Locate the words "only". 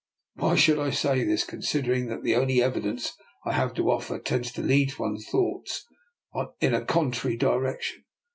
2.35-2.59